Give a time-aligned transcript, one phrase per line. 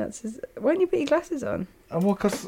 [0.00, 0.40] That's his...
[0.56, 1.66] Why don't you put your glasses on?
[1.90, 2.44] And well, because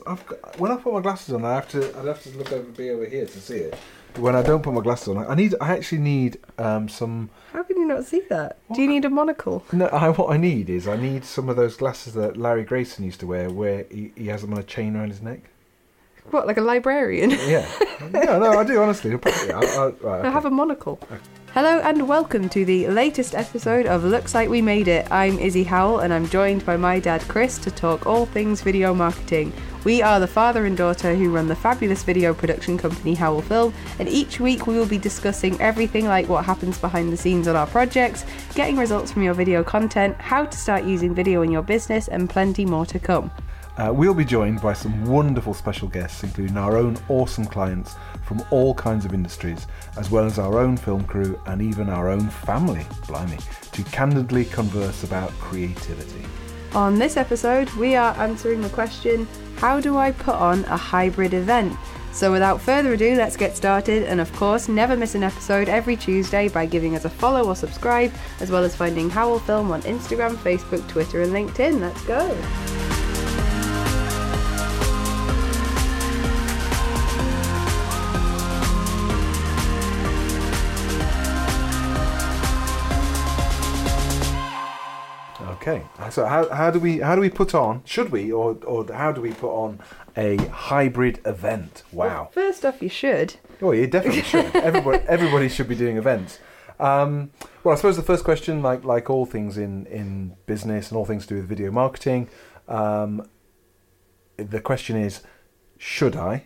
[0.57, 1.99] when I put my glasses on, I have to.
[1.99, 3.79] I'd have to look over, be over here to see it.
[4.15, 5.55] But when I don't put my glasses on, I need.
[5.61, 7.29] I actually need um, some.
[7.53, 8.57] How can you not see that?
[8.73, 9.65] Do you need a monocle?
[9.71, 13.05] No, I, what I need is I need some of those glasses that Larry Grayson
[13.05, 15.51] used to wear, where he, he has them on a chain around his neck.
[16.31, 17.31] What, like a librarian?
[17.31, 17.69] Yeah.
[18.13, 19.13] no, no, I do honestly.
[19.13, 20.99] I, I, right, I have a monocle.
[21.55, 25.07] Hello and welcome to the latest episode of Looks Like We Made It.
[25.11, 28.95] I'm Izzy Howell and I'm joined by my dad Chris to talk all things video
[28.95, 29.53] marketing.
[29.85, 33.75] We are the father and daughter who run the fabulous video production company Howell Film,
[33.99, 37.55] and each week we will be discussing everything like what happens behind the scenes on
[37.55, 38.25] our projects,
[38.55, 42.31] getting results from your video content, how to start using video in your business, and
[42.31, 43.31] plenty more to come.
[43.79, 48.43] Uh, we'll be joined by some wonderful special guests, including our own awesome clients from
[48.51, 52.29] all kinds of industries, as well as our own film crew and even our own
[52.29, 53.39] family, blimey,
[53.73, 56.25] to candidly converse about creativity.
[56.75, 59.27] On this episode, we are answering the question
[59.57, 61.75] How do I put on a hybrid event?
[62.13, 64.03] So, without further ado, let's get started.
[64.03, 67.57] And of course, never miss an episode every Tuesday by giving us a follow or
[67.57, 71.81] subscribe, as well as finding Howell Film on Instagram, Facebook, Twitter, and LinkedIn.
[71.81, 72.82] Let's go!
[85.73, 87.83] Okay, so how, how do we how do we put on?
[87.85, 89.81] Should we or or how do we put on
[90.17, 91.83] a hybrid event?
[91.93, 92.07] Wow.
[92.07, 93.37] Well, first off, you should.
[93.61, 94.45] Oh, you definitely should.
[94.57, 96.39] everybody everybody should be doing events.
[96.79, 97.31] Um,
[97.65, 101.07] well, I suppose the first question, like like all things in in business and all
[101.07, 102.29] things to do with video marketing,
[102.69, 103.29] um,
[104.37, 105.23] the question is,
[105.79, 106.45] should I?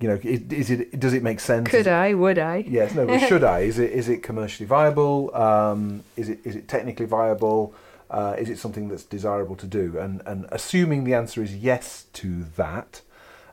[0.00, 1.68] You know, is it does it make sense?
[1.68, 2.12] Could I?
[2.12, 2.64] Would I?
[2.66, 2.94] Yes.
[2.94, 3.06] No.
[3.06, 3.60] But should I?
[3.70, 5.34] Is it is it commercially viable?
[5.34, 7.74] Um, is it is it technically viable?
[8.10, 9.98] Uh, is it something that's desirable to do?
[9.98, 13.02] And and assuming the answer is yes to that,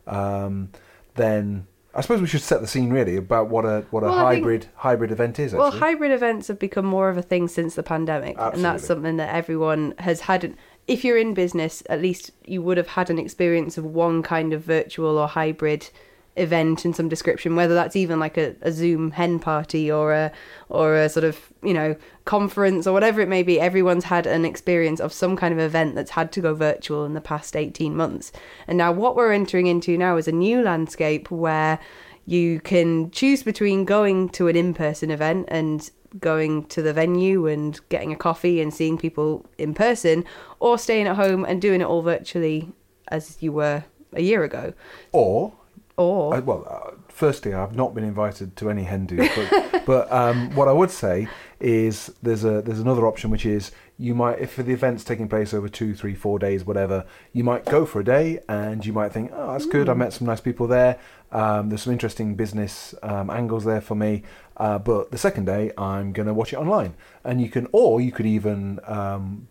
[0.07, 0.69] um,
[1.15, 4.17] then I suppose we should set the scene really about what a what a well,
[4.17, 5.53] hybrid think, hybrid event is.
[5.53, 5.59] Actually.
[5.59, 8.55] Well, hybrid events have become more of a thing since the pandemic, Absolutely.
[8.55, 10.55] and that's something that everyone has had.
[10.87, 14.53] If you're in business, at least you would have had an experience of one kind
[14.53, 15.89] of virtual or hybrid
[16.35, 20.31] event in some description, whether that's even like a, a Zoom hen party or a
[20.69, 21.95] or a sort of you know
[22.25, 23.59] conference or whatever it may be.
[23.59, 27.13] Everyone's had an experience of some kind of event that's had to go virtual in
[27.13, 28.31] the past eighteen months,
[28.67, 31.79] and now what we're entering into now is a new landscape where
[32.25, 37.79] you can choose between going to an in-person event and going to the venue and
[37.89, 40.23] getting a coffee and seeing people in person
[40.59, 42.71] or staying at home and doing it all virtually
[43.09, 43.83] as you were
[44.13, 44.73] a year ago
[45.11, 45.51] or
[45.97, 50.11] or uh, well, uh, firstly, I've not been invited to any hen do, but, but
[50.11, 51.27] um, what I would say
[51.59, 55.53] is there's a there's another option which is you might if the event's taking place
[55.53, 59.11] over two, three, four days, whatever, you might go for a day and you might
[59.11, 59.71] think, oh, that's mm.
[59.71, 59.87] good.
[59.87, 59.99] I hmm.
[59.99, 60.99] met some nice people there.
[61.31, 64.23] Um, there's some interesting business um, angles there for me.
[64.57, 66.93] Uh, but the second day, I'm going to watch it online,
[67.23, 69.47] and you can, or you could even, um,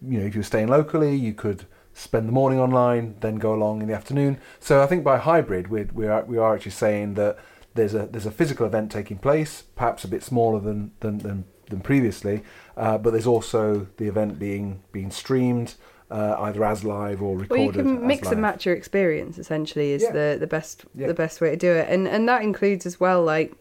[0.00, 3.80] you know, if you're staying locally, you could spend the morning online, then go along
[3.80, 4.38] in the afternoon.
[4.60, 7.38] So I think by hybrid, we're, we are we are actually saying that
[7.74, 11.44] there's a there's a physical event taking place, perhaps a bit smaller than than than,
[11.70, 12.42] than previously,
[12.76, 15.74] uh, but there's also the event being being streamed.
[16.08, 17.50] Uh, either as live or recorded.
[17.50, 19.38] Well, you can mix and match your experience.
[19.38, 20.12] Essentially, is yeah.
[20.12, 21.08] the the best yeah.
[21.08, 23.24] the best way to do it, and and that includes as well.
[23.24, 23.52] Like,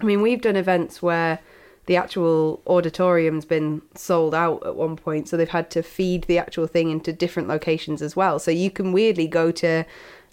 [0.00, 1.38] I mean, we've done events where
[1.86, 6.38] the actual auditorium's been sold out at one point, so they've had to feed the
[6.38, 8.38] actual thing into different locations as well.
[8.38, 9.84] So you can weirdly go to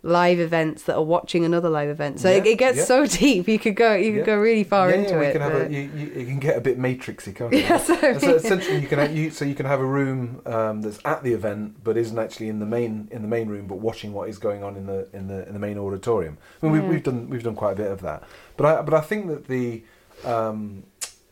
[0.03, 2.19] live events that are watching another live event.
[2.19, 2.83] So yeah, it, it, gets yeah.
[2.85, 3.47] so deep.
[3.47, 4.25] You could go you could yeah.
[4.25, 5.33] go really far into it.
[5.33, 5.67] Can but...
[5.67, 7.59] a, you, you, you, can get a bit matrixy, can't you?
[7.67, 10.99] Yeah, so, so essentially you can you, so you can have a room um, that's
[11.03, 14.13] at the event but isn't actually in the main in the main room but watching
[14.13, 16.37] what is going on in the in the in the main auditorium.
[16.61, 18.23] I mean, we, we've done we've done quite a bit of that.
[18.55, 19.83] But I but I think that the
[20.23, 20.83] um,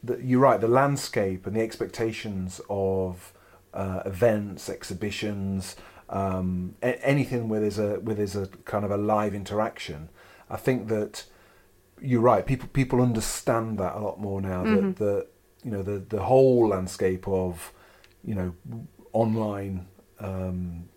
[0.05, 0.59] the, you're right.
[0.59, 3.33] The landscape and the expectations of
[3.73, 5.75] uh, events, exhibitions,
[6.09, 10.09] um, a- anything where there's a where there's a kind of a live interaction.
[10.49, 11.25] I think that
[12.01, 12.45] you're right.
[12.45, 14.63] People people understand that a lot more now.
[14.63, 14.87] Mm-hmm.
[14.87, 15.27] That the
[15.63, 17.73] you know the the whole landscape of
[18.23, 18.53] you know
[19.13, 19.87] online
[20.19, 20.89] um,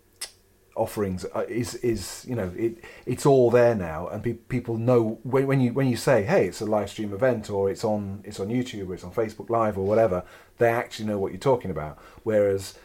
[0.79, 5.19] offerings uh, is is you know it it's all there now and pe- people know
[5.23, 8.21] when, when you when you say hey it's a live stream event or it's on
[8.23, 10.23] it's on YouTube or it's on Facebook live or whatever
[10.57, 12.75] they actually know what you're talking about whereas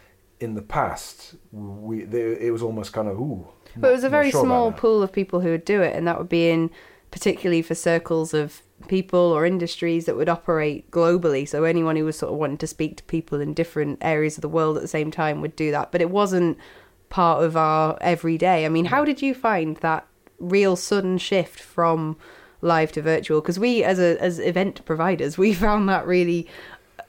[0.41, 3.47] in the past we they, it was almost kind of ooh
[3.77, 6.07] but it was a very sure small pool of people who would do it and
[6.07, 6.71] that would be in
[7.15, 11.49] particularly for circles of people or industries that would operate globally.
[11.49, 14.43] So anyone who was sort of wanting to speak to people in different areas of
[14.43, 15.93] the world at the same time would do that.
[15.93, 16.59] But it wasn't
[17.09, 18.67] part of our everyday.
[18.67, 20.07] I mean, how did you find that
[20.39, 22.17] real sudden shift from
[22.61, 23.41] live to virtual?
[23.41, 26.49] Because we, as a as event providers, we found that really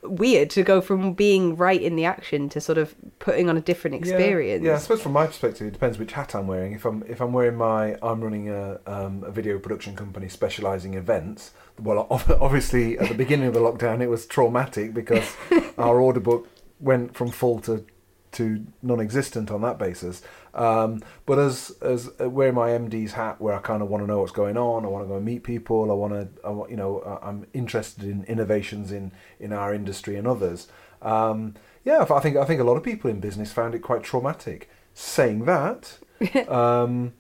[0.10, 3.62] weird to go from being right in the action to sort of putting on a
[3.62, 4.64] different experience.
[4.64, 6.74] Yeah, yeah, I suppose from my perspective, it depends which hat I'm wearing.
[6.74, 10.94] If I'm if I'm wearing my, I'm running a, um, a video production company specialising
[10.94, 11.52] events.
[11.80, 15.36] Well, obviously at the beginning of the lockdown, it was traumatic because
[15.78, 16.48] our order book
[16.80, 17.86] went from full to
[18.36, 20.22] to non-existent on that basis.
[20.54, 24.08] Um, but as as uh, wearing my MD's hat, where I kind of want to
[24.08, 25.92] know what's going on, I want to go and meet people.
[25.92, 30.16] I want to, I want, you know, I'm interested in innovations in in our industry
[30.16, 30.68] and others.
[31.02, 34.04] Um, yeah, I think I think a lot of people in business found it quite
[34.04, 34.70] traumatic.
[34.94, 35.98] Saying that,
[36.48, 37.14] um,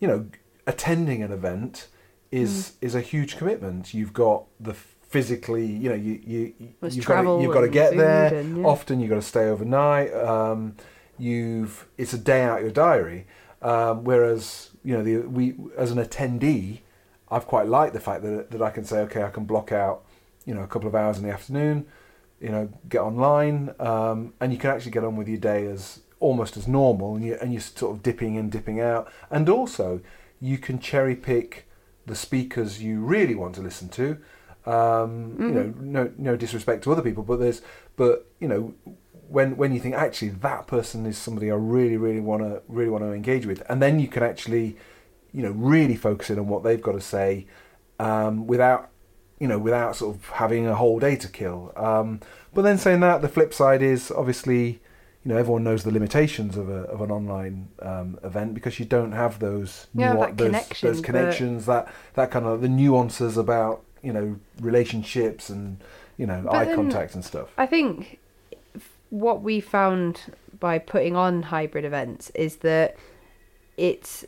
[0.00, 0.26] you know,
[0.66, 1.88] attending an event
[2.30, 2.86] is mm.
[2.86, 3.94] is a huge commitment.
[3.94, 4.74] You've got the
[5.12, 6.54] physically, you know, you you
[6.88, 8.34] you've got to, you've got to get there.
[8.34, 8.64] And, yeah.
[8.64, 10.12] Often you've got to stay overnight.
[10.14, 10.74] Um,
[11.18, 13.26] you've it's a day out your diary.
[13.60, 16.80] Um, whereas you know the we as an attendee,
[17.30, 20.04] I've quite liked the fact that that I can say okay, I can block out
[20.46, 21.86] you know a couple of hours in the afternoon,
[22.40, 26.00] you know, get online, um, and you can actually get on with your day as
[26.20, 30.00] almost as normal, and you and you're sort of dipping in, dipping out, and also
[30.40, 31.68] you can cherry pick
[32.06, 34.18] the speakers you really want to listen to.
[34.64, 35.42] Um, mm-hmm.
[35.42, 37.62] You know, no no disrespect to other people, but there's
[37.96, 38.74] but you know
[39.28, 42.90] when when you think actually that person is somebody I really really want to really
[42.90, 44.76] want to engage with, and then you can actually
[45.32, 47.46] you know really focus in on what they've got to say
[47.98, 48.90] um, without
[49.40, 51.72] you know without sort of having a whole day to kill.
[51.76, 52.20] Um,
[52.54, 54.80] but then saying that, the flip side is obviously
[55.24, 58.84] you know everyone knows the limitations of a of an online um, event because you
[58.84, 63.36] don't have those yeah, nu- those, connection, those connections that that kind of the nuances
[63.36, 65.78] about you know relationships and
[66.16, 67.48] you know but eye contact and stuff.
[67.56, 68.18] I think
[69.10, 70.22] what we found
[70.58, 72.96] by putting on hybrid events is that
[73.76, 74.24] it's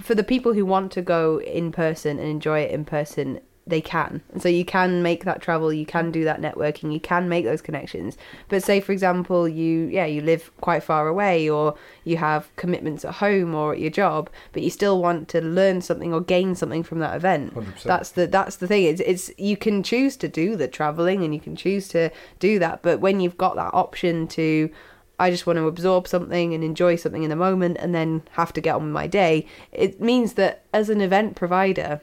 [0.00, 3.80] for the people who want to go in person and enjoy it in person they
[3.80, 4.22] can.
[4.32, 7.44] And so you can make that travel, you can do that networking, you can make
[7.44, 8.16] those connections.
[8.48, 11.74] But say for example you yeah, you live quite far away or
[12.04, 15.80] you have commitments at home or at your job, but you still want to learn
[15.80, 17.54] something or gain something from that event.
[17.54, 17.82] 100%.
[17.82, 18.84] That's the that's the thing.
[18.84, 22.58] It's it's you can choose to do the traveling and you can choose to do
[22.58, 24.70] that, but when you've got that option to
[25.18, 28.52] I just want to absorb something and enjoy something in the moment and then have
[28.54, 29.46] to get on with my day.
[29.70, 32.00] It means that as an event provider,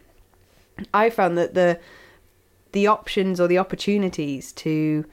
[0.93, 1.79] I found that the
[2.71, 5.05] the options or the opportunities to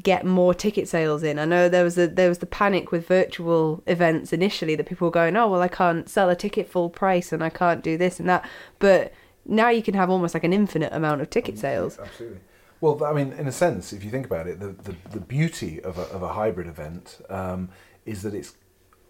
[0.00, 1.38] get more ticket sales in.
[1.38, 5.08] I know there was a there was the panic with virtual events initially that people
[5.08, 7.96] were going, oh well, I can't sell a ticket full price and I can't do
[7.96, 8.48] this and that,
[8.78, 9.12] but
[9.44, 11.98] now you can have almost like an infinite amount of ticket sales.
[11.98, 12.40] Absolutely.
[12.80, 15.80] Well, I mean, in a sense, if you think about it, the the, the beauty
[15.82, 17.70] of a, of a hybrid event um,
[18.06, 18.54] is that it's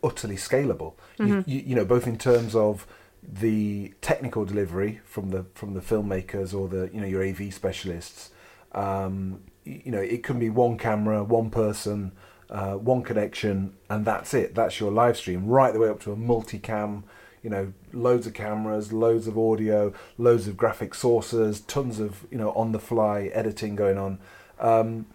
[0.02, 0.94] utterly scalable.
[1.18, 1.26] Mm-hmm.
[1.26, 2.86] You, you, you know, both in terms of
[3.22, 8.30] the technical delivery from the from the filmmakers or the you know your AV specialists.
[8.72, 12.12] Um, you know, it can be one camera, one person,
[12.48, 14.54] uh, one connection, and that's it.
[14.54, 17.04] That's your live stream, right the way up to a multicam.
[17.42, 22.38] You know, loads of cameras, loads of audio, loads of graphic sources, tons of you
[22.38, 24.18] know on the fly editing going on,
[24.58, 25.06] um,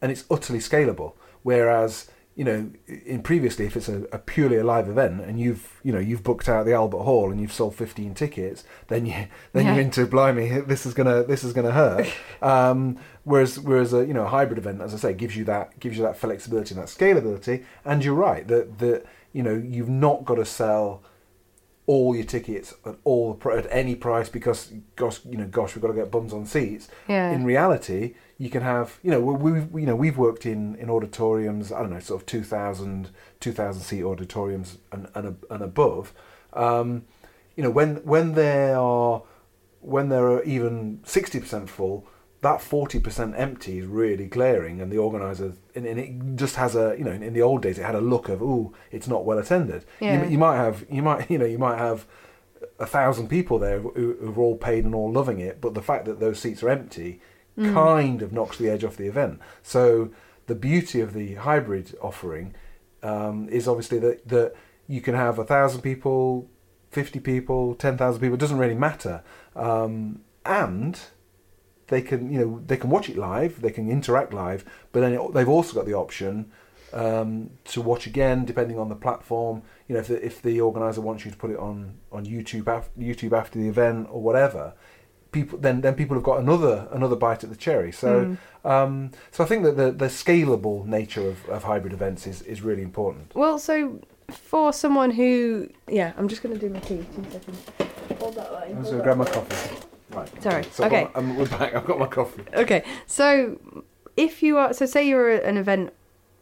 [0.00, 1.14] and it's utterly scalable.
[1.42, 5.80] Whereas you know, in previously, if it's a, a, purely a live event and you've,
[5.82, 9.26] you know, you've booked out the Albert Hall and you've sold 15 tickets, then you,
[9.52, 9.74] then yeah.
[9.74, 12.06] you're into blimey, this is gonna, this is gonna hurt.
[12.42, 15.80] um, whereas, whereas a, you know, a hybrid event, as I say, gives you that,
[15.80, 17.64] gives you that flexibility and that scalability.
[17.84, 21.02] And you're right that, that, you know, you've not got to sell
[21.88, 25.88] all your tickets at all at any price because gosh you know gosh we've got
[25.88, 27.30] to get bums on seats yeah.
[27.30, 31.72] in reality you can have you know we've you know we've worked in in auditoriums
[31.72, 33.08] I don't know sort of 2000
[33.40, 36.12] 2000 seat auditoriums and and, and above
[36.52, 37.06] um,
[37.56, 39.22] you know when when they are
[39.80, 42.06] when they're even 60% full
[42.40, 46.94] that 40% empty is really glaring and the organizer and, and, it just has a
[46.96, 49.38] you know in, the old days it had a look of oh it's not well
[49.38, 50.24] attended yeah.
[50.24, 52.06] you, you, might have you might you know you might have
[52.78, 56.04] a thousand people there who, who've all paid and all loving it but the fact
[56.04, 57.20] that those seats are empty
[57.58, 57.72] mm.
[57.72, 60.10] kind of knocks the edge off the event so
[60.46, 62.54] the beauty of the hybrid offering
[63.02, 64.54] um, is obviously that that
[64.86, 66.48] you can have a thousand people
[66.90, 69.22] 50 people 10,000 people it doesn't really matter
[69.54, 71.00] um, and
[71.88, 75.14] they can you know they can watch it live, they can interact live, but then
[75.14, 76.50] it, they've also got the option
[76.92, 79.62] um, to watch again depending on the platform.
[79.88, 82.68] You know, if the, if the organizer wants you to put it on on YouTube
[82.68, 84.74] after YouTube after the event or whatever,
[85.32, 87.92] people then then people have got another another bite at the cherry.
[87.92, 88.70] So mm.
[88.70, 92.62] um, so I think that the the scalable nature of, of hybrid events is is
[92.62, 93.34] really important.
[93.34, 97.04] Well, so for someone who yeah, I'm just going to do my tea.
[97.14, 97.64] Two seconds.
[98.18, 98.76] Hold that line.
[98.76, 99.86] I'm going to grab my coffee.
[100.10, 100.42] Right.
[100.42, 100.64] Sorry.
[100.64, 101.08] So okay.
[101.14, 101.74] I'm, we're back.
[101.74, 102.44] I've got my coffee.
[102.54, 102.84] Okay.
[103.06, 103.60] So
[104.16, 105.92] if you are so say you're an event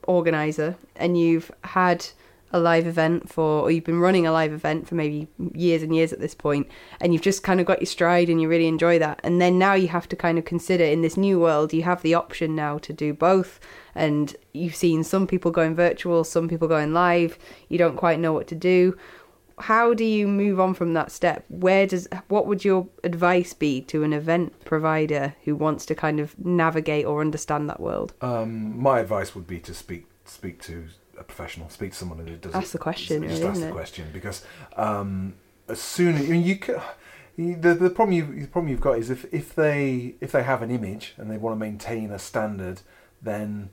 [0.07, 2.07] organizer and you've had
[2.53, 5.95] a live event for, or you've been running a live event for maybe years and
[5.95, 6.69] years at this point,
[7.01, 9.21] and you've just kind of got your stride and you really enjoy that.
[9.23, 12.03] And then now you have to kind of consider in this new world, you have
[12.03, 13.59] the option now to do both.
[13.95, 17.39] And you've seen some people going virtual, some people going live.
[17.69, 18.97] You don't quite know what to do.
[19.59, 21.45] How do you move on from that step?
[21.49, 26.21] Where does what would your advice be to an event provider who wants to kind
[26.21, 28.13] of navigate or understand that world?
[28.21, 30.85] Um, my advice would be to speak speak to
[31.19, 32.55] a professional, speak to someone who does.
[32.55, 33.23] Ask the question.
[33.23, 34.45] Just really, ask the question because
[34.77, 35.35] um,
[35.69, 36.81] as soon as I mean, you can.
[37.39, 40.63] The, the problem you the problem you've got is if, if they if they have
[40.63, 42.81] an image and they want to maintain a standard,
[43.21, 43.71] then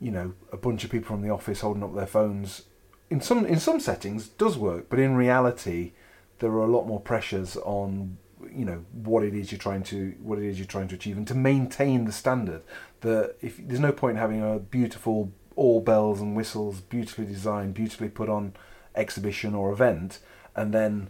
[0.00, 2.62] you know a bunch of people from the office holding up their phones
[3.10, 5.92] in some in some settings does work, but in reality
[6.38, 8.16] there are a lot more pressures on
[8.52, 11.16] you know what it is you're trying to what it is you're trying to achieve
[11.16, 12.62] and to maintain the standard
[13.00, 17.74] that if there's no point in having a beautiful all bells and whistles, beautifully designed,
[17.74, 18.54] beautifully put on
[18.94, 20.18] exhibition or event,
[20.54, 21.08] and then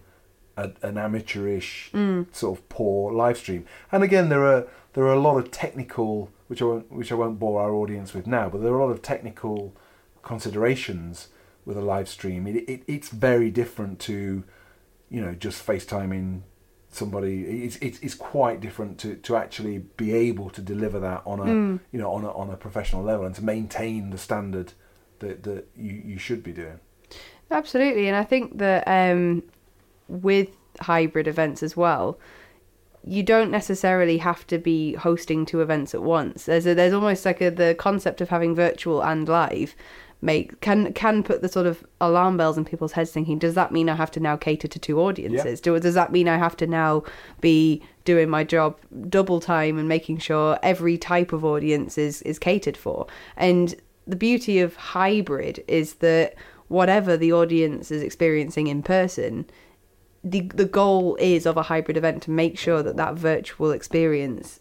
[0.57, 2.27] a, an amateurish mm.
[2.35, 3.65] sort of poor live stream.
[3.91, 7.17] And again, there are there are a lot of technical, which I won't, which I
[7.17, 9.75] won't bore our audience with now, but there are a lot of technical
[10.23, 11.29] considerations
[11.65, 12.47] with a live stream.
[12.47, 14.45] It, it it's very different to,
[15.11, 16.43] you know, just FaceTiming
[16.95, 21.41] somebody it's, it's, it's quite different to, to actually be able to deliver that on
[21.41, 21.81] a mm.
[21.91, 24.73] you know on a, on a professional level and to maintain the standard
[25.19, 26.79] that, that you, you should be doing
[27.51, 29.43] absolutely and I think that um,
[30.07, 32.17] with hybrid events as well
[33.07, 36.47] you don't necessarily have to be hosting two events at once.
[36.47, 39.75] There's a, there's almost like a, the concept of having virtual and live
[40.25, 43.71] make can can put the sort of alarm bells in people's heads thinking does that
[43.71, 45.61] mean i have to now cater to two audiences?
[45.61, 45.75] Yeah.
[45.75, 47.05] Do, does that mean i have to now
[47.41, 48.77] be doing my job
[49.09, 53.07] double time and making sure every type of audience is is catered for?
[53.37, 53.75] And
[54.07, 56.35] the beauty of hybrid is that
[56.69, 59.45] whatever the audience is experiencing in person
[60.25, 64.61] the the goal is of a hybrid event to make sure that that virtual experience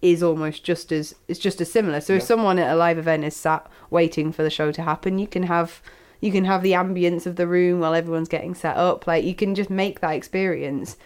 [0.00, 2.00] is almost just as it's just as similar.
[2.00, 2.18] So yeah.
[2.18, 5.26] if someone at a live event is sat waiting for the show to happen, you
[5.26, 5.82] can have
[6.20, 9.06] you can have the ambience of the room while everyone's getting set up.
[9.06, 10.96] Like you can just make that experience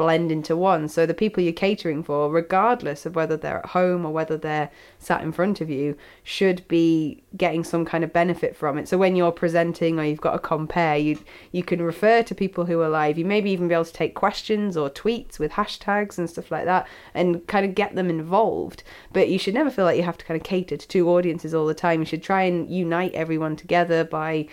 [0.00, 0.88] blend into one.
[0.88, 4.70] So the people you're catering for, regardless of whether they're at home or whether they're
[4.98, 8.88] sat in front of you, should be getting some kind of benefit from it.
[8.88, 11.18] So when you're presenting or you've got a compare, you
[11.52, 13.18] you can refer to people who are live.
[13.18, 16.64] You maybe even be able to take questions or tweets with hashtags and stuff like
[16.64, 18.82] that and kind of get them involved.
[19.12, 21.52] But you should never feel like you have to kind of cater to two audiences
[21.52, 22.00] all the time.
[22.00, 24.48] You should try and unite everyone together by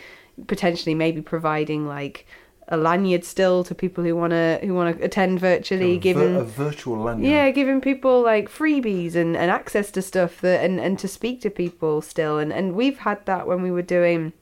[0.46, 2.28] potentially maybe providing like
[2.70, 6.36] a lanyard still to people who want to who want to attend virtually, a giving
[6.36, 7.32] a virtual lanyard.
[7.32, 11.42] Yeah, giving people like freebies and, and access to stuff that and, and to speak
[11.42, 12.38] to people still.
[12.38, 14.34] And and we've had that when we were doing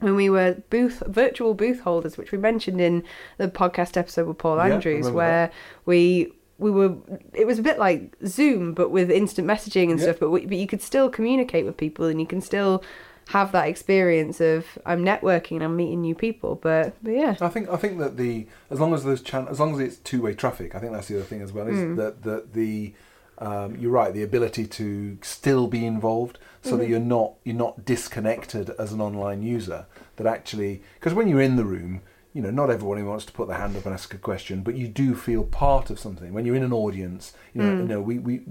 [0.00, 3.02] when we were booth virtual booth holders, which we mentioned in
[3.38, 5.54] the podcast episode with Paul Andrews, where that.
[5.84, 6.96] we we were
[7.34, 10.56] it was a bit like Zoom but with instant messaging and stuff but we, but
[10.56, 12.82] you could still communicate with people and you can still
[13.28, 16.54] have that experience of I'm networking and I'm meeting new people.
[16.56, 19.58] But but yeah, I think I think that the as long as there's chan- as
[19.58, 21.66] long as it's two way traffic, I think that's the other thing as well.
[21.66, 21.96] Is mm.
[21.96, 22.94] that that the
[23.38, 26.78] um, you're right, the ability to still be involved, so mm-hmm.
[26.78, 29.86] that you're not you're not disconnected as an online user.
[30.16, 32.02] That actually, because when you're in the room,
[32.32, 34.76] you know, not everybody wants to put their hand up and ask a question, but
[34.76, 37.34] you do feel part of something when you're in an audience.
[37.54, 37.78] You know, mm.
[37.78, 38.42] you know, we we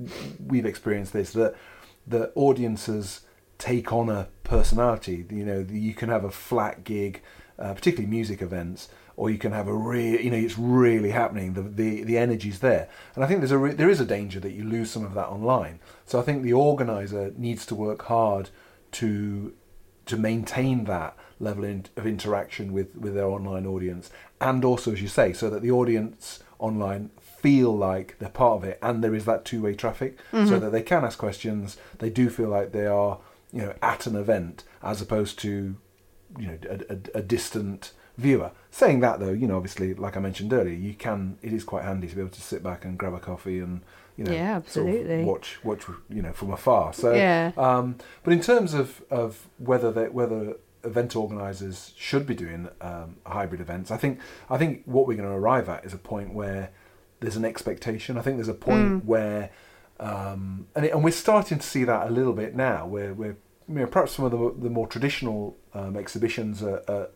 [0.46, 1.55] we've experienced this that
[2.05, 3.22] the audiences
[3.58, 5.26] take on a personality.
[5.30, 7.22] You know, you can have a flat gig,
[7.58, 11.54] uh, particularly music events, or you can have a real, you know, it's really happening.
[11.54, 14.40] The the the energy's there, and I think there's a re- there is a danger
[14.40, 15.80] that you lose some of that online.
[16.06, 18.50] So I think the organizer needs to work hard
[18.94, 19.54] to
[20.06, 24.10] to maintain that level in, of interaction with with their online audience,
[24.42, 28.64] and also, as you say, so that the audience online feel like they're part of
[28.64, 30.48] it, and there is that two way traffic, mm-hmm.
[30.48, 31.78] so that they can ask questions.
[32.00, 33.20] They do feel like they are
[33.56, 35.76] you know, at an event as opposed to,
[36.38, 38.52] you know, a, a, a distant viewer.
[38.70, 41.38] Saying that though, you know, obviously, like I mentioned earlier, you can.
[41.42, 43.82] It is quite handy to be able to sit back and grab a coffee and
[44.18, 45.08] you know, yeah, absolutely.
[45.08, 46.94] Sort of watch watch you know from afar.
[46.94, 47.52] So yeah.
[47.58, 53.16] Um, but in terms of of whether they, whether event organisers should be doing um,
[53.26, 54.20] hybrid events, I think
[54.50, 56.72] I think what we're going to arrive at is a point where
[57.20, 58.18] there's an expectation.
[58.18, 59.06] I think there's a point mm.
[59.06, 59.50] where,
[60.00, 63.38] um, and, it, and we're starting to see that a little bit now, where we're
[63.68, 67.10] you know, perhaps some of the, the more traditional um, exhibitions are, are,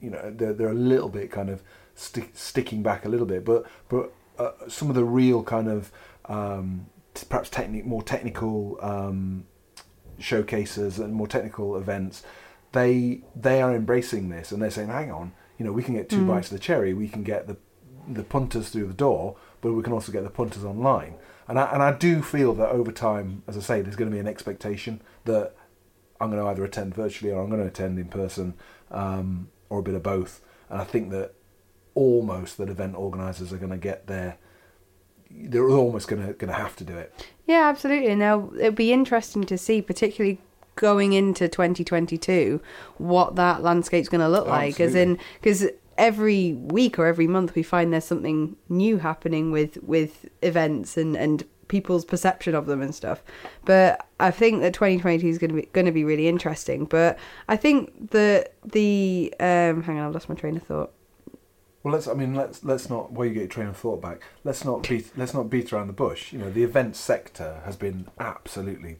[0.00, 1.62] you know, they're, they're a little bit kind of
[1.94, 5.92] stick, sticking back a little bit, but but uh, some of the real kind of
[6.26, 6.86] um,
[7.28, 9.44] perhaps technic, more technical um,
[10.18, 12.22] showcases and more technical events,
[12.72, 16.08] they they are embracing this and they're saying, hang on, you know, we can get
[16.08, 16.28] two mm.
[16.28, 17.56] bites of the cherry, we can get the
[18.08, 21.14] the punters through the door, but we can also get the punters online.
[21.46, 24.14] And I, and I do feel that over time, as I say, there's going to
[24.14, 25.54] be an expectation that
[26.20, 28.54] I'm going to either attend virtually or I'm going to attend in person,
[28.90, 30.40] um, or a bit of both.
[30.70, 31.34] And I think that
[31.94, 34.36] almost that event organisers are going to get there.
[35.30, 37.26] They're almost going to going to have to do it.
[37.46, 38.14] Yeah, absolutely.
[38.14, 40.40] Now it'll be interesting to see, particularly
[40.76, 42.60] going into 2022,
[42.98, 44.80] what that landscape's going to look like.
[44.80, 45.66] As in, because
[45.96, 51.16] every week or every month we find there's something new happening with with events and
[51.16, 51.44] and
[51.74, 53.20] people's perception of them and stuff.
[53.64, 56.84] But I think that 2022 is going to be going to be really interesting.
[56.84, 60.92] But I think that the um, hang on, I've lost my train of thought.
[61.82, 62.06] Well, let's.
[62.06, 63.10] I mean, let's let's not.
[63.10, 65.10] While you get your train of thought back, let's not beat.
[65.16, 66.32] let's not beat around the bush.
[66.32, 68.98] You know, the event sector has been absolutely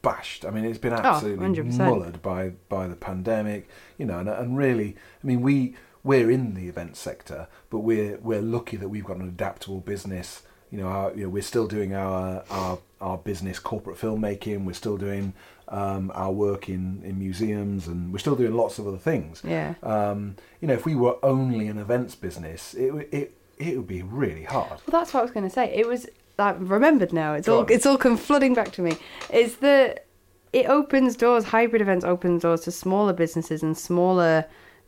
[0.00, 0.44] bashed.
[0.44, 3.68] I mean, it's been oh, absolutely oh, mullered by by the pandemic.
[3.98, 5.74] You know, and and really, I mean, we
[6.04, 10.42] we're in the event sector, but we're we're lucky that we've got an adaptable business
[10.70, 14.64] you know, our, you know, we're still doing our, our our business corporate filmmaking.
[14.64, 15.32] We're still doing
[15.68, 19.42] um, our work in, in museums, and we're still doing lots of other things.
[19.44, 19.74] Yeah.
[19.82, 24.02] Um, you know, if we were only an events business, it it it would be
[24.02, 24.80] really hard.
[24.86, 25.72] Well, that's what I was going to say.
[25.74, 26.06] It was
[26.38, 27.34] I've remembered now.
[27.34, 27.72] It's Go all on.
[27.72, 28.96] it's all come flooding back to me.
[29.32, 30.06] Is that
[30.52, 31.44] it opens doors.
[31.44, 34.44] Hybrid events opens doors to smaller businesses and smaller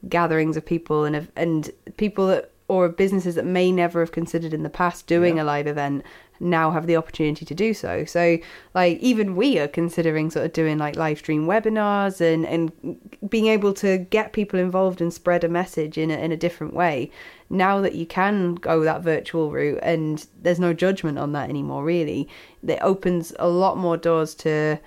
[0.09, 4.63] gatherings of people and and people that or businesses that may never have considered in
[4.63, 5.43] the past doing yeah.
[5.43, 6.05] a live event
[6.39, 8.05] now have the opportunity to do so.
[8.05, 8.39] So
[8.75, 12.71] like even we are considering sort of doing like live stream webinars and and
[13.29, 16.73] being able to get people involved and spread a message in a, in a different
[16.73, 17.11] way.
[17.51, 21.83] Now that you can go that virtual route and there's no judgment on that anymore
[21.83, 22.29] really,
[22.67, 24.79] it opens a lot more doors to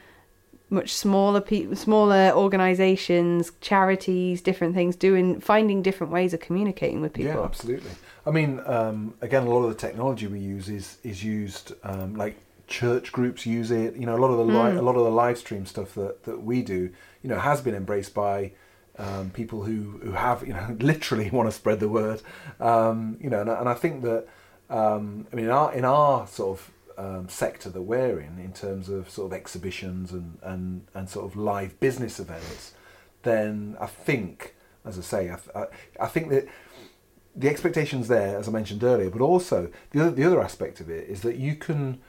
[0.70, 7.14] much smaller people, smaller organisations, charities, different things, doing finding different ways of communicating with
[7.14, 7.34] people.
[7.34, 7.92] Yeah, absolutely.
[8.26, 12.16] I mean, um, again, a lot of the technology we use is is used um,
[12.16, 13.96] like church groups use it.
[13.96, 14.78] You know, a lot of the li- mm.
[14.78, 16.90] a lot of the live stream stuff that that we do,
[17.22, 18.52] you know, has been embraced by.
[18.96, 22.22] Um, people who, who have you know literally want to spread the word,
[22.60, 24.28] um, you know, and, and I think that
[24.70, 28.54] um, I mean in our in our sort of um, sector that we're in, in
[28.54, 32.74] terms of sort of exhibitions and, and, and sort of live business events,
[33.24, 35.66] then I think, as I say, I, I,
[36.02, 36.48] I think that
[37.36, 40.90] the expectations there, as I mentioned earlier, but also the other, the other aspect of
[40.90, 42.00] it is that you can,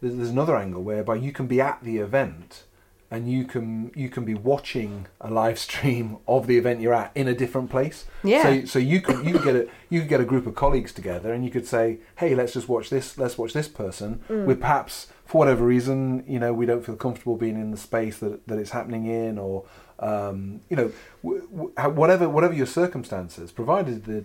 [0.00, 2.64] there's another angle whereby you can be at the event
[3.12, 7.12] and you can you can be watching a live stream of the event you're at
[7.14, 8.06] in a different place.
[8.24, 8.42] Yeah.
[8.42, 10.94] So so you can you can get a you could get a group of colleagues
[10.94, 13.18] together and you could say, hey, let's just watch this.
[13.18, 14.20] Let's watch this person.
[14.30, 14.46] Mm.
[14.46, 18.18] With perhaps for whatever reason, you know, we don't feel comfortable being in the space
[18.20, 19.66] that that it's happening in, or
[19.98, 20.90] um, you know,
[21.22, 24.24] w- w- whatever whatever your circumstances, provided the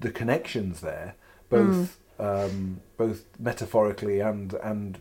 [0.00, 1.14] the connections there,
[1.50, 1.76] both.
[1.76, 1.98] Mm.
[2.18, 4.98] Um, both metaphorically and and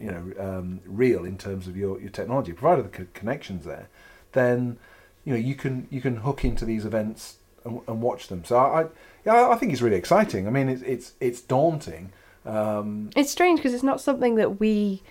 [0.00, 3.88] you know um, real in terms of your, your technology, provided the co- connections there,
[4.32, 4.78] then
[5.24, 8.44] you know you can you can hook into these events and, and watch them.
[8.44, 8.86] So I, I
[9.24, 10.46] yeah I think it's really exciting.
[10.46, 12.12] I mean it's it's it's daunting.
[12.46, 15.02] Um, it's strange because it's not something that we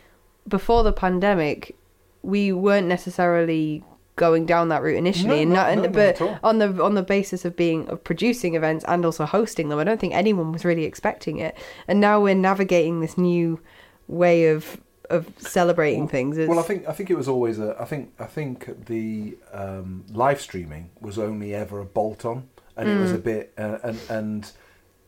[0.48, 1.76] before the pandemic
[2.22, 3.84] we weren't necessarily
[4.16, 7.46] going down that route initially no, and not, no, but on the on the basis
[7.46, 10.84] of being of producing events and also hosting them i don't think anyone was really
[10.84, 11.56] expecting it
[11.88, 13.62] and now we're navigating this new
[14.10, 16.38] way of of celebrating well, things.
[16.38, 16.50] It's...
[16.50, 17.76] Well, I think I think it was always a.
[17.80, 22.88] I think I think the um, live streaming was only ever a bolt on, and
[22.88, 22.96] mm.
[22.96, 23.24] it was a mm.
[23.24, 24.52] bit, uh, and and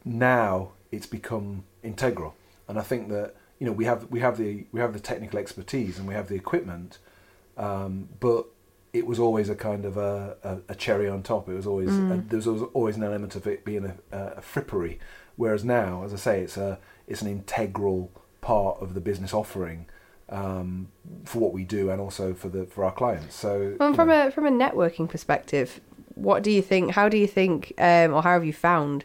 [0.05, 2.35] now it's become integral.
[2.67, 5.39] And I think that you know we have we have the we have the technical
[5.39, 6.99] expertise and we have the equipment,
[7.57, 8.45] um, but
[8.93, 11.47] it was always a kind of a, a, a cherry on top.
[11.47, 12.19] It was always mm.
[12.19, 14.97] a, there was always an element of it being a, a frippery,
[15.35, 19.85] whereas now, as I say, it's a it's an integral part of the business offering
[20.29, 20.87] um,
[21.25, 23.35] for what we do and also for the for our clients.
[23.35, 24.27] So, well, from know.
[24.27, 25.79] a from a networking perspective,
[26.15, 26.91] what do you think?
[26.91, 29.03] How do you think, um, or how have you found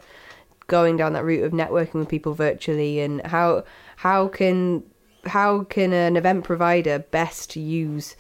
[0.69, 3.65] going down that route of networking with people virtually, and how
[3.97, 4.83] how can
[5.27, 8.17] how can an event provider best use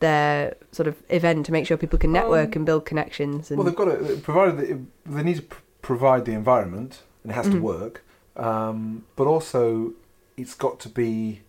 [0.00, 3.50] their sort of event to make sure people can network um, and build connections?
[3.50, 3.58] And...
[3.58, 7.56] Well, they've got to provided they need to provide the environment and it has mm-hmm.
[7.56, 8.04] to work
[8.36, 9.92] um, but also
[10.36, 11.42] it's got to be.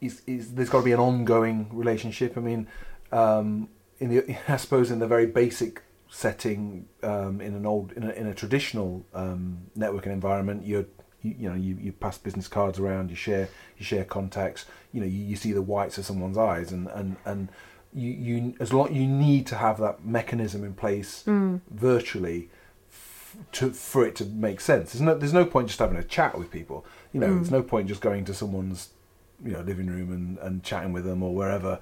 [0.00, 2.36] It's, it's, there's got to be an ongoing relationship.
[2.36, 2.68] I mean,
[3.12, 8.04] um, in the I suppose in the very basic setting um, in an old in
[8.04, 10.86] a, in a traditional um, networking environment, you're
[11.22, 13.48] you, you, know you, you pass business cards around, you share
[13.78, 17.16] you share contacts, you know you, you see the whites of someone's eyes, and and
[17.24, 17.48] and
[17.92, 21.60] you, you as long you need to have that mechanism in place mm.
[21.70, 22.50] virtually
[22.90, 24.92] f- to for it to make sense.
[24.92, 26.84] There's no there's no point just having a chat with people.
[27.14, 27.36] You know, mm.
[27.36, 28.90] there's no point just going to someone's
[29.42, 31.78] you know living room and, and chatting with them or wherever,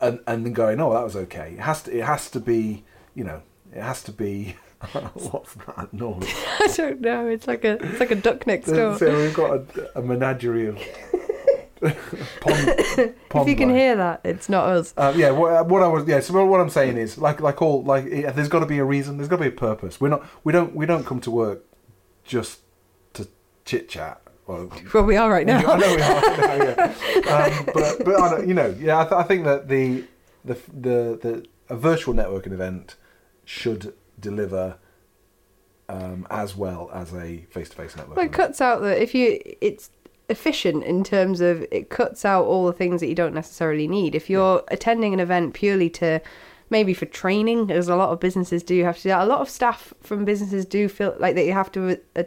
[0.00, 1.52] and and then going, oh that was okay.
[1.52, 2.84] It has to it has to be
[3.14, 4.56] you know it has to be.
[4.92, 6.22] What's that noise?
[6.60, 7.26] I don't know.
[7.26, 8.96] It's like a it's like a duck next door.
[8.96, 10.78] So we've got a, a menagerie of
[12.40, 14.94] pond, pond if you can hear that, it's not us.
[14.96, 16.20] Uh, yeah, what, uh, what, I was yeah.
[16.20, 19.16] So what I'm saying is, like like all like, there's got to be a reason.
[19.16, 20.00] There's got to be a purpose.
[20.00, 21.64] We're not we don't we don't come to work
[22.24, 22.60] just
[23.14, 23.28] to
[23.64, 24.22] chit chat.
[24.48, 25.58] Well, well, we are right now.
[25.58, 26.22] I know we are.
[26.64, 27.54] yeah.
[27.58, 30.04] um, but but I you know, yeah, I, th- I think that the
[30.44, 32.96] the the the a virtual networking event
[33.44, 34.78] should deliver
[35.90, 38.16] um, as well as a face-to-face network.
[38.16, 39.90] Well, it cuts out that if you it's
[40.30, 44.14] efficient in terms of it cuts out all the things that you don't necessarily need.
[44.14, 44.74] If you're yeah.
[44.74, 46.22] attending an event purely to
[46.70, 49.22] maybe for training, as a lot of businesses do have to do that.
[49.22, 52.22] A lot of staff from businesses do feel like that you have to uh,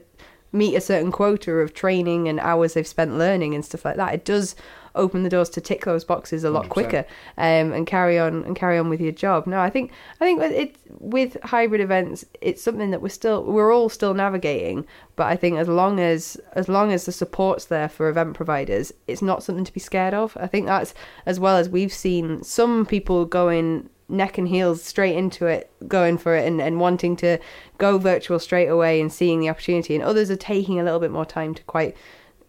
[0.52, 4.14] meet a certain quota of training and hours they've spent learning and stuff like that.
[4.14, 4.56] It does
[4.96, 6.70] open the doors to tick those boxes a lot 100%.
[6.70, 7.06] quicker
[7.38, 9.48] um, and carry on and carry on with your job.
[9.48, 13.74] No, I think I think it's with hybrid events, it's something that we're still we're
[13.74, 14.86] all still navigating.
[15.16, 18.92] But I think as long as as long as the support's there for event providers,
[19.08, 20.36] it's not something to be scared of.
[20.40, 20.94] I think that's
[21.26, 26.17] as well as we've seen some people going neck and heels straight into it, going
[26.17, 27.39] for it and, and wanting to
[27.78, 29.95] go virtual straight away and seeing the opportunity.
[29.95, 31.95] And others are taking a little bit more time to quite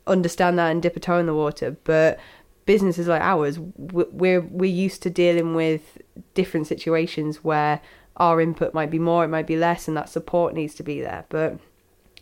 [0.06, 1.76] understand that and dip a toe in the water.
[1.84, 2.18] But
[2.66, 5.98] businesses like ours, we're we're used to dealing with
[6.34, 7.80] different situations where
[8.16, 11.00] our input might be more, it might be less, and that support needs to be
[11.00, 11.24] there.
[11.28, 11.58] But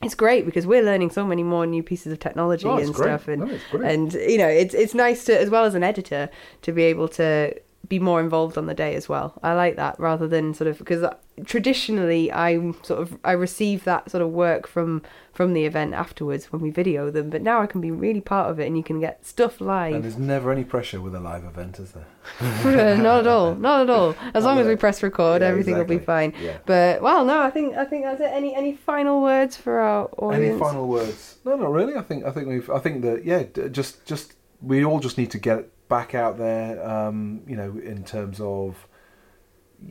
[0.02, 3.06] it's great because we're learning so many more new pieces of technology oh, and great.
[3.06, 6.30] stuff, and no, and you know it's it's nice to as well as an editor
[6.62, 7.54] to be able to
[7.88, 9.38] be more involved on the day as well.
[9.42, 11.04] I like that rather than sort of because
[11.44, 16.52] traditionally I sort of I receive that sort of work from from the event afterwards
[16.52, 18.82] when we video them, but now I can be really part of it and you
[18.82, 19.94] can get stuff live.
[19.94, 22.96] And there's never any pressure with a live event, is there?
[22.96, 24.14] not at all, not at all.
[24.34, 25.96] As long as we press record, yeah, everything exactly.
[25.96, 26.34] will be fine.
[26.40, 26.58] Yeah.
[26.66, 28.30] But well, no, I think I think that's it.
[28.30, 30.50] Any any final words for our audience?
[30.50, 31.38] Any final words?
[31.44, 31.96] No, not really.
[31.96, 35.30] I think I think we've I think that yeah, just just we all just need
[35.30, 38.88] to get back out there, um, you know, in terms of,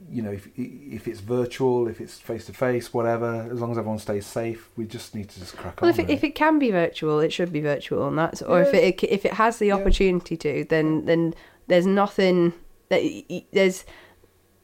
[0.10, 3.78] you know, if if it's virtual, if it's face to face, whatever, as long as
[3.78, 5.98] everyone stays safe, we just need to just crack well, on.
[5.98, 8.62] Well, if it, if it can be virtual, it should be virtual, and that's, or
[8.62, 8.68] yeah.
[8.68, 9.76] if it if it has the yeah.
[9.76, 11.36] opportunity to, then then
[11.68, 12.54] there's nothing
[12.90, 13.04] that
[13.52, 13.86] there's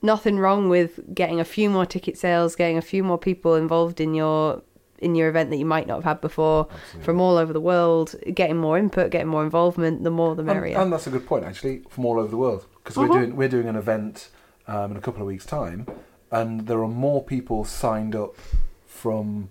[0.02, 4.00] nothing wrong with getting a few more ticket sales, getting a few more people involved
[4.00, 4.62] in your
[5.00, 7.04] in your event that you might not have had before Absolutely.
[7.04, 10.76] from all over the world, getting more input, getting more involvement, the more the merrier.
[10.76, 13.08] And, and that's a good point, actually, from all over the world, because uh-huh.
[13.08, 14.30] we're doing we're doing an event
[14.68, 15.88] um, in a couple of weeks' time,
[16.32, 18.36] and there are more people signed up
[18.86, 19.50] from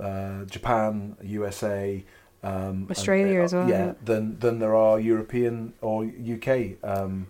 [0.00, 2.04] uh, Japan, USA,
[2.42, 3.68] um, Australia and, uh, as well.
[3.68, 7.26] Yeah, than than there are European or UK um,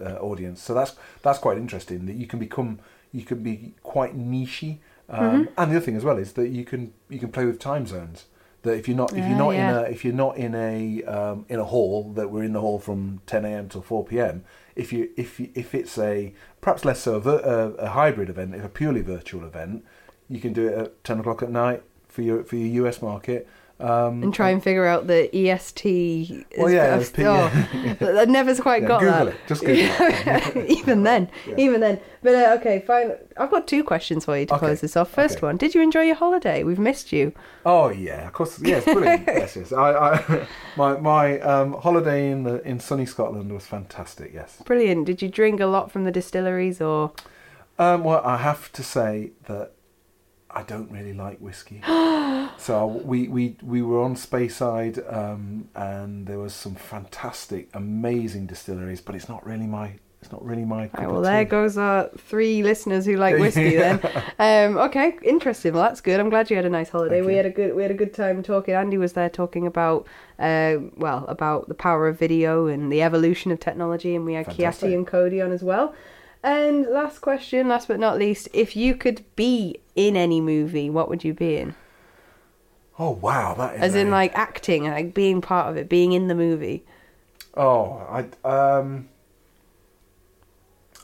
[0.00, 0.62] uh, audience.
[0.62, 2.78] So that's that's quite interesting that you can become
[3.12, 5.52] you can be quite nichey um, mm-hmm.
[5.56, 7.86] And the other thing as well is that you can you can play with time
[7.86, 8.26] zones.
[8.62, 9.70] That if you're not if you're not yeah.
[9.70, 12.60] in a if you're not in a um, in a hall that we're in the
[12.60, 13.68] hall from 10 a.m.
[13.68, 14.44] till 4 p.m.
[14.74, 18.54] If you if you, if it's a perhaps less so a, a, a hybrid event,
[18.54, 19.84] if a purely virtual event,
[20.28, 23.48] you can do it at 10 o'clock at night for your for your US market
[23.78, 26.46] um, and try and figure out the EST.
[26.56, 27.50] Well, yeah, P- oh,
[28.00, 29.28] I never quite yeah, got Google that.
[29.28, 29.40] It.
[29.46, 30.70] Just Google it.
[30.70, 31.54] even then, yeah.
[31.58, 32.00] even then.
[32.22, 33.12] But uh, okay, fine.
[33.36, 34.60] I've got two questions for you to okay.
[34.60, 35.10] close this off.
[35.10, 35.46] First okay.
[35.46, 36.62] one: Did you enjoy your holiday?
[36.64, 37.34] We've missed you.
[37.66, 38.58] Oh yeah, of course.
[38.62, 39.24] Yes, brilliant.
[39.26, 39.72] yes, yes.
[39.72, 44.32] I, I my my um, holiday in the in sunny Scotland was fantastic.
[44.32, 44.62] Yes.
[44.64, 45.04] Brilliant.
[45.04, 47.12] Did you drink a lot from the distilleries or?
[47.78, 49.72] Um, well, I have to say that
[50.56, 51.82] I don't really like whiskey.
[52.56, 59.02] so we, we we were on Speyside, um, and there was some fantastic, amazing distilleries,
[59.02, 60.90] but it's not really my it's not really my.
[60.94, 63.76] Right, well, there goes our three listeners who like whiskey.
[63.76, 64.00] then,
[64.38, 65.74] um, okay, interesting.
[65.74, 66.18] Well, that's good.
[66.18, 67.20] I'm glad you had a nice holiday.
[67.20, 68.72] we had a good we had a good time talking.
[68.72, 70.06] Andy was there talking about,
[70.38, 74.46] uh, well, about the power of video and the evolution of technology, and we had
[74.46, 74.88] Fantastic.
[74.88, 75.94] Kiati and Cody on as well.
[76.46, 81.08] And last question, last but not least, if you could be in any movie, what
[81.08, 81.74] would you be in?
[83.00, 86.12] Oh wow, that is as in a- like acting, like being part of it, being
[86.12, 86.84] in the movie.
[87.54, 89.08] Oh, I um.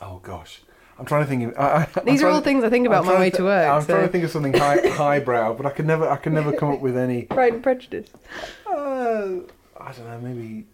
[0.00, 0.62] Oh gosh,
[0.96, 1.48] I'm trying to think.
[1.48, 3.38] Of, I, I, I'm These are trying all things I think about my way to
[3.38, 3.68] to work.
[3.68, 3.94] I'm so.
[3.94, 6.70] trying to think of something high, highbrow, but I can never, I can never come
[6.70, 7.22] up with any.
[7.22, 8.10] Pride and Prejudice.
[8.64, 9.40] Uh,
[9.76, 10.66] I don't know, maybe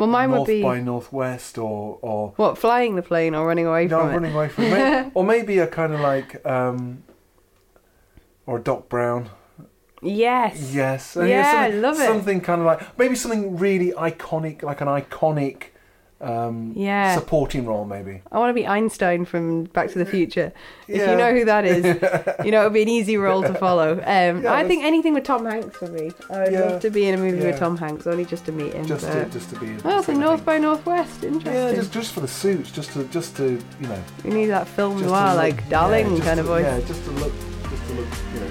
[0.00, 3.66] Well, mine North would be by Northwest or or what flying the plane or running
[3.66, 4.12] away no, from it.
[4.14, 7.02] running away from it, or maybe a kind of like um,
[8.46, 9.28] or a Doc Brown.
[10.00, 10.72] Yes.
[10.72, 12.06] Yes, Yeah, I love it.
[12.06, 15.64] Something kind of like maybe something really iconic, like an iconic
[16.20, 17.14] um, Yeah.
[17.14, 18.20] supporting role, maybe.
[18.30, 20.52] I want to be Einstein from Back to the Future.
[20.86, 21.10] If Yeah.
[21.12, 21.84] you know who that is,
[22.44, 23.92] you know it would be an easy role to follow.
[24.06, 26.10] Um, Yeah, I think anything with Tom Hanks for me.
[26.30, 26.60] I would Yeah.
[26.60, 28.84] love to be in a movie with Tom Hanks, only just to meet him.
[28.86, 29.30] Just to, but...
[29.30, 29.76] just to be.
[29.84, 31.52] Oh, so North by Northwest, interesting.
[31.54, 34.02] Yeah, just just for the suits, just to just to you know.
[34.24, 36.64] we need that film noir, look- like darling kind of to- voice.
[36.64, 37.32] Yeah, just to look,
[37.70, 38.46] just to look, you know,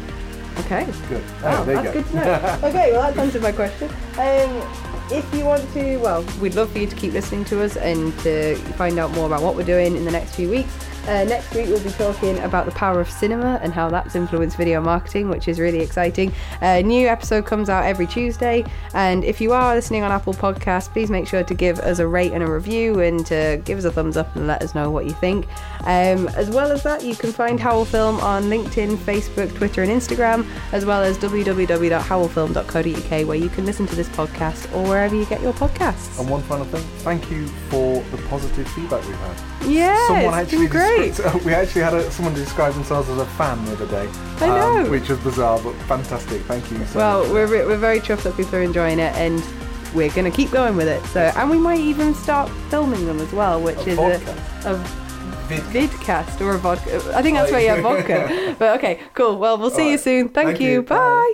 [0.60, 0.86] Okay.
[1.08, 1.24] good.
[1.44, 2.02] Oh, Oh, there you that's go.
[2.02, 2.60] good to know.
[2.70, 3.90] okay, well, that's answered my question.
[4.18, 7.78] Um, if you want to, well, we'd love for you to keep listening to us
[7.78, 10.89] and to find out more about what we're doing in the next few weeks.
[11.10, 14.56] Uh, next week, we'll be talking about the power of cinema and how that's influenced
[14.56, 16.32] video marketing, which is really exciting.
[16.62, 18.64] A new episode comes out every Tuesday.
[18.94, 22.06] And if you are listening on Apple Podcasts, please make sure to give us a
[22.06, 24.92] rate and a review and to give us a thumbs up and let us know
[24.92, 25.48] what you think.
[25.86, 29.92] Um, as well as that, you can find Howl Film on LinkedIn, Facebook, Twitter, and
[29.92, 35.26] Instagram, as well as www.howlfilm.co.uk, where you can listen to this podcast or wherever you
[35.26, 36.20] get your podcasts.
[36.20, 39.36] And one final thing, thank you for the positive feedback we've had.
[39.66, 40.99] Yeah, someone it's actually been great.
[41.08, 44.10] Described- we actually had a, someone describe themselves as a fan the other day.
[44.42, 44.92] I um, know.
[44.92, 46.42] which was bizarre, but fantastic.
[46.44, 46.86] Thank you.
[46.86, 47.32] So Well, much.
[47.32, 49.44] we're, we're very chuffed that people are enjoying it, and
[49.96, 51.04] we're going to keep going with it.
[51.08, 54.66] So, and we might even start filming them as well, which A is vodcast.
[54.66, 54.78] a, a
[55.50, 56.96] Vid- vidcast or a vodka.
[57.16, 58.56] I think that's where you have vodka.
[58.60, 59.38] But okay, cool.
[59.38, 60.30] Well, we'll see you soon.
[60.30, 60.72] Thank, Thank you.
[60.72, 60.82] you.
[60.84, 60.96] Bye.
[60.98, 61.34] Bye.